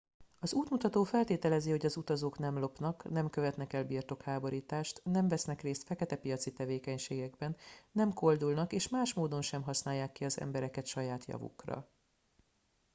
[0.39, 5.83] az útmutató feltételezi hogy az utazók nem lopnak nem követnek el birtokháborítást nem vesznek részt
[5.83, 7.55] feketepiaci tevékenységekben
[7.91, 11.87] nem koldulnak és más módon sem használják ki az embereket saját javukra